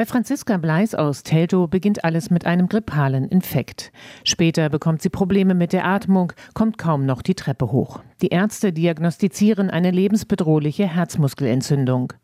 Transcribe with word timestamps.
Bei 0.00 0.06
Franziska 0.06 0.56
Bleis 0.56 0.94
aus 0.94 1.24
Teltow 1.24 1.68
beginnt 1.68 2.04
alles 2.04 2.30
mit 2.30 2.46
einem 2.46 2.70
grippalen 2.70 3.28
Infekt. 3.28 3.92
Später 4.24 4.70
bekommt 4.70 5.02
sie 5.02 5.10
Probleme 5.10 5.52
mit 5.52 5.74
der 5.74 5.84
Atmung, 5.84 6.32
kommt 6.54 6.78
kaum 6.78 7.04
noch 7.04 7.20
die 7.20 7.34
Treppe 7.34 7.70
hoch. 7.70 8.00
Die 8.22 8.28
Ärzte 8.28 8.72
diagnostizieren 8.72 9.68
eine 9.68 9.90
lebensbedrohliche 9.90 10.86
Herzmuskelentzündung. 10.88 12.14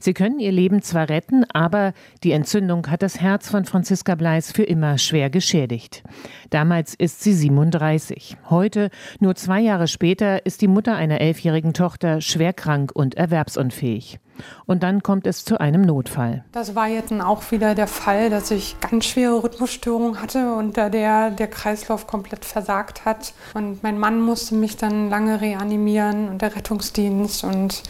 Sie 0.00 0.12
können 0.12 0.40
ihr 0.40 0.50
Leben 0.50 0.82
zwar 0.82 1.08
retten, 1.08 1.44
aber 1.52 1.92
die 2.24 2.32
Entzündung 2.32 2.88
hat 2.88 3.00
das 3.00 3.20
Herz 3.20 3.48
von 3.48 3.64
Franziska 3.64 4.16
Bleis 4.16 4.50
für 4.50 4.64
immer 4.64 4.98
schwer 4.98 5.30
geschädigt. 5.30 6.02
Damals 6.50 6.96
ist 6.96 7.22
sie 7.22 7.34
37. 7.34 8.38
Heute, 8.50 8.90
nur 9.20 9.36
zwei 9.36 9.60
Jahre 9.60 9.86
später, 9.86 10.44
ist 10.46 10.62
die 10.62 10.66
Mutter 10.66 10.96
einer 10.96 11.20
elfjährigen 11.20 11.74
Tochter 11.74 12.20
schwer 12.20 12.52
krank 12.52 12.90
und 12.92 13.14
erwerbsunfähig. 13.14 14.18
Und 14.66 14.82
dann 14.82 15.02
kommt 15.02 15.26
es 15.26 15.44
zu 15.44 15.60
einem 15.60 15.82
Notfall. 15.82 16.44
Das 16.52 16.74
war 16.74 16.88
jetzt 16.88 17.12
auch 17.12 17.50
wieder 17.50 17.74
der 17.74 17.86
Fall, 17.86 18.30
dass 18.30 18.50
ich 18.50 18.76
ganz 18.80 19.06
schwere 19.06 19.42
Rhythmusstörungen 19.42 20.20
hatte, 20.20 20.54
unter 20.54 20.90
der 20.90 21.30
der 21.30 21.48
Kreislauf 21.48 22.06
komplett 22.06 22.44
versagt 22.44 23.04
hat. 23.04 23.32
Und 23.54 23.82
mein 23.82 23.98
Mann 23.98 24.20
musste 24.20 24.54
mich 24.54 24.76
dann 24.76 25.10
lange 25.10 25.40
reanimieren 25.40 26.28
und 26.28 26.42
der 26.42 26.54
Rettungsdienst 26.54 27.44
und 27.44 27.82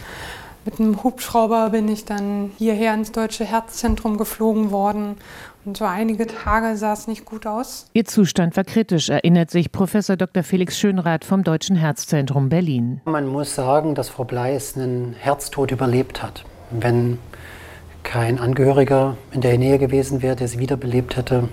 mit 0.65 0.79
einem 0.79 1.03
Hubschrauber 1.03 1.71
bin 1.71 1.89
ich 1.89 2.05
dann 2.05 2.53
hierher 2.59 2.93
ins 2.93 3.13
Deutsche 3.13 3.45
Herzzentrum 3.45 4.19
geflogen 4.19 4.71
worden. 4.71 5.17
Und 5.65 5.77
so 5.77 5.85
einige 5.85 6.27
Tage 6.27 6.77
sah 6.77 6.93
es 6.93 7.07
nicht 7.07 7.25
gut 7.25 7.47
aus. 7.47 7.87
Ihr 7.93 8.05
Zustand 8.05 8.57
war 8.57 8.65
kritisch, 8.65 9.09
erinnert 9.09 9.51
sich 9.51 9.73
Professor 9.73 10.17
Dr. 10.17 10.43
Felix 10.43 10.79
Schönrath 10.79 11.25
vom 11.25 11.45
Deutschen 11.45 11.77
Herzzentrum 11.77 12.49
Berlin. 12.49 13.01
Man 13.05 13.27
muss 13.27 13.55
sagen, 13.55 13.95
dass 13.95 14.09
Frau 14.09 14.25
Bleis 14.25 14.77
einen 14.77 15.15
Herztod 15.19 15.71
überlebt 15.71 16.23
hat. 16.23 16.45
Wenn 16.71 17.19
kein 18.03 18.39
Angehöriger 18.39 19.17
in 19.33 19.41
der 19.41 19.59
Nähe 19.59 19.79
gewesen 19.79 20.23
wäre, 20.23 20.37
der 20.37 20.49
sie 20.49 20.59
wiederbelebt 20.59 21.17
hätte, 21.17 21.49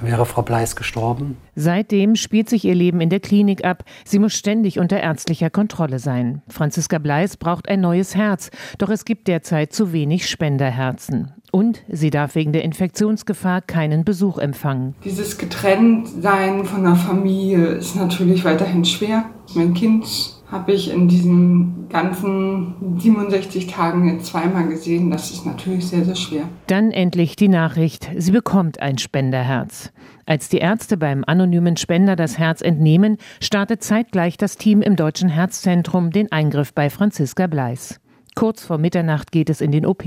wäre 0.00 0.26
Frau 0.26 0.42
Bleis 0.42 0.76
gestorben. 0.76 1.36
Seitdem 1.54 2.16
spielt 2.16 2.48
sich 2.48 2.64
ihr 2.64 2.74
Leben 2.74 3.00
in 3.00 3.10
der 3.10 3.20
Klinik 3.20 3.64
ab. 3.64 3.84
Sie 4.04 4.18
muss 4.18 4.34
ständig 4.34 4.78
unter 4.78 5.00
ärztlicher 5.00 5.50
Kontrolle 5.50 5.98
sein. 5.98 6.42
Franziska 6.48 6.98
Bleis 6.98 7.36
braucht 7.36 7.68
ein 7.68 7.80
neues 7.80 8.14
Herz, 8.14 8.50
doch 8.78 8.90
es 8.90 9.04
gibt 9.04 9.28
derzeit 9.28 9.72
zu 9.72 9.92
wenig 9.92 10.28
Spenderherzen. 10.28 11.32
Und 11.54 11.82
sie 11.86 12.08
darf 12.08 12.34
wegen 12.34 12.52
der 12.52 12.64
Infektionsgefahr 12.64 13.60
keinen 13.60 14.04
Besuch 14.04 14.38
empfangen. 14.38 14.94
Dieses 15.04 15.36
Getrenntsein 15.36 16.64
von 16.64 16.82
der 16.82 16.96
Familie 16.96 17.66
ist 17.66 17.94
natürlich 17.94 18.42
weiterhin 18.44 18.86
schwer. 18.86 19.26
Mein 19.54 19.74
Kind 19.74 20.06
habe 20.50 20.72
ich 20.72 20.90
in 20.90 21.08
diesen 21.08 21.88
ganzen 21.90 22.74
67 22.98 23.66
Tagen 23.66 24.08
jetzt 24.08 24.26
zweimal 24.26 24.66
gesehen. 24.66 25.10
Das 25.10 25.30
ist 25.30 25.44
natürlich 25.44 25.86
sehr, 25.86 26.06
sehr 26.06 26.14
schwer. 26.14 26.44
Dann 26.68 26.90
endlich 26.90 27.36
die 27.36 27.48
Nachricht, 27.48 28.10
sie 28.16 28.32
bekommt 28.32 28.80
ein 28.80 28.96
Spenderherz. 28.96 29.92
Als 30.24 30.48
die 30.48 30.58
Ärzte 30.58 30.96
beim 30.96 31.22
anonymen 31.26 31.76
Spender 31.76 32.16
das 32.16 32.38
Herz 32.38 32.62
entnehmen, 32.62 33.18
startet 33.40 33.82
zeitgleich 33.82 34.38
das 34.38 34.56
Team 34.56 34.80
im 34.80 34.96
Deutschen 34.96 35.28
Herzzentrum 35.28 36.10
den 36.10 36.32
Eingriff 36.32 36.72
bei 36.72 36.88
Franziska 36.88 37.46
Bleis. 37.46 37.98
Kurz 38.34 38.64
vor 38.64 38.78
Mitternacht 38.78 39.30
geht 39.32 39.50
es 39.50 39.60
in 39.60 39.72
den 39.72 39.86
OP, 39.86 40.04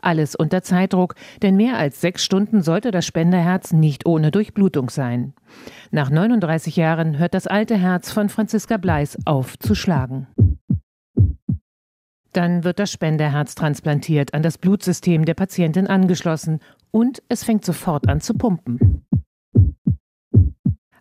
alles 0.00 0.34
unter 0.34 0.62
Zeitdruck, 0.62 1.14
denn 1.42 1.56
mehr 1.56 1.76
als 1.76 2.00
sechs 2.00 2.24
Stunden 2.24 2.62
sollte 2.62 2.90
das 2.90 3.06
Spenderherz 3.06 3.72
nicht 3.72 4.06
ohne 4.06 4.30
Durchblutung 4.30 4.90
sein. 4.90 5.34
Nach 5.90 6.10
39 6.10 6.76
Jahren 6.76 7.18
hört 7.18 7.34
das 7.34 7.46
alte 7.46 7.76
Herz 7.76 8.10
von 8.12 8.28
Franziska 8.28 8.76
Bleis 8.76 9.18
auf 9.24 9.58
zu 9.58 9.74
schlagen. 9.74 10.26
Dann 12.32 12.64
wird 12.64 12.78
das 12.78 12.92
Spenderherz 12.92 13.54
transplantiert, 13.54 14.34
an 14.34 14.42
das 14.42 14.58
Blutsystem 14.58 15.24
der 15.24 15.34
Patientin 15.34 15.86
angeschlossen 15.86 16.60
und 16.90 17.22
es 17.28 17.44
fängt 17.44 17.64
sofort 17.64 18.08
an 18.08 18.20
zu 18.20 18.34
pumpen. 18.34 19.06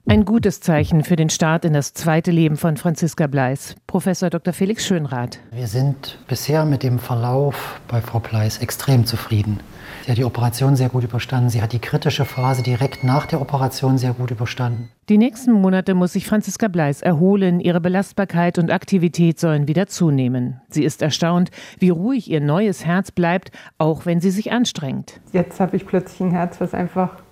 Ein 0.07 0.23
gutes 0.23 0.59
Zeichen 0.59 1.03
für 1.03 1.15
den 1.15 1.31
Start 1.31 1.65
in 1.65 1.73
das 1.73 1.95
zweite 1.95 2.29
Leben 2.29 2.57
von 2.57 2.77
Franziska 2.77 3.25
Bleis. 3.25 3.75
Professor 3.87 4.29
Dr. 4.29 4.53
Felix 4.53 4.85
Schönrath. 4.85 5.39
Wir 5.51 5.65
sind 5.65 6.19
bisher 6.27 6.63
mit 6.63 6.83
dem 6.83 6.99
Verlauf 6.99 7.81
bei 7.87 8.01
Frau 8.01 8.19
Bleis 8.19 8.59
extrem 8.59 9.07
zufrieden. 9.07 9.61
Sie 10.03 10.11
hat 10.11 10.19
die 10.19 10.23
Operation 10.23 10.75
sehr 10.75 10.89
gut 10.89 11.03
überstanden. 11.03 11.49
Sie 11.49 11.59
hat 11.59 11.73
die 11.73 11.79
kritische 11.79 12.23
Phase 12.23 12.61
direkt 12.61 13.03
nach 13.03 13.25
der 13.25 13.41
Operation 13.41 13.97
sehr 13.97 14.13
gut 14.13 14.29
überstanden. 14.29 14.89
Die 15.09 15.17
nächsten 15.17 15.53
Monate 15.53 15.95
muss 15.95 16.13
sich 16.13 16.27
Franziska 16.27 16.67
Bleis 16.67 17.01
erholen. 17.01 17.59
Ihre 17.59 17.81
Belastbarkeit 17.81 18.59
und 18.59 18.69
Aktivität 18.69 19.39
sollen 19.39 19.67
wieder 19.67 19.87
zunehmen. 19.87 20.61
Sie 20.69 20.83
ist 20.83 21.01
erstaunt, 21.01 21.49
wie 21.79 21.89
ruhig 21.89 22.29
ihr 22.29 22.41
neues 22.41 22.85
Herz 22.85 23.09
bleibt, 23.09 23.49
auch 23.79 24.05
wenn 24.05 24.21
sie 24.21 24.29
sich 24.29 24.51
anstrengt. 24.51 25.19
Jetzt 25.33 25.59
habe 25.59 25.75
ich 25.75 25.87
plötzlich 25.87 26.21
ein 26.21 26.31
Herz, 26.31 26.61
was 26.61 26.75
einfach 26.75 27.24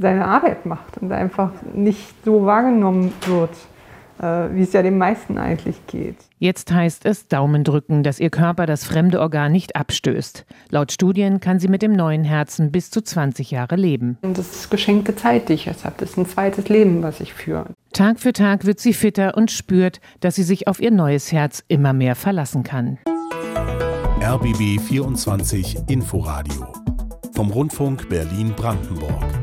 seine 0.00 0.24
Arbeit 0.24 0.66
macht 0.66 0.98
und 0.98 1.12
einfach 1.12 1.52
nicht 1.74 2.14
so 2.24 2.46
wahrgenommen 2.46 3.12
wird, 3.26 3.50
äh, 4.20 4.54
wie 4.54 4.62
es 4.62 4.72
ja 4.72 4.82
den 4.82 4.98
meisten 4.98 5.38
eigentlich 5.38 5.86
geht. 5.86 6.16
Jetzt 6.38 6.72
heißt 6.72 7.04
es 7.04 7.28
Daumen 7.28 7.64
drücken, 7.64 8.02
dass 8.02 8.18
ihr 8.18 8.30
Körper 8.30 8.64
das 8.64 8.84
fremde 8.84 9.20
Organ 9.20 9.52
nicht 9.52 9.76
abstößt. 9.76 10.46
Laut 10.70 10.90
Studien 10.90 11.40
kann 11.40 11.58
sie 11.58 11.68
mit 11.68 11.82
dem 11.82 11.92
neuen 11.92 12.24
Herzen 12.24 12.72
bis 12.72 12.90
zu 12.90 13.02
20 13.02 13.50
Jahre 13.50 13.76
leben. 13.76 14.16
Und 14.22 14.38
das 14.38 14.50
ist 14.50 14.70
geschenkte 14.70 15.14
Zeit, 15.14 15.48
die 15.48 15.54
ich 15.54 15.66
jetzt 15.66 15.84
habe. 15.84 15.96
Das 15.98 16.10
ist 16.10 16.16
ein 16.16 16.26
zweites 16.26 16.68
Leben, 16.68 17.02
was 17.02 17.20
ich 17.20 17.34
führe. 17.34 17.66
Tag 17.92 18.20
für 18.20 18.32
Tag 18.32 18.64
wird 18.64 18.80
sie 18.80 18.94
fitter 18.94 19.36
und 19.36 19.50
spürt, 19.50 20.00
dass 20.20 20.36
sie 20.36 20.44
sich 20.44 20.66
auf 20.66 20.80
ihr 20.80 20.90
neues 20.90 21.30
Herz 21.30 21.62
immer 21.68 21.92
mehr 21.92 22.14
verlassen 22.14 22.62
kann. 22.62 22.98
RBB 24.22 24.80
24 24.80 25.88
Inforadio 25.88 26.66
vom 27.34 27.50
Rundfunk 27.50 28.08
Berlin-Brandenburg. 28.10 29.39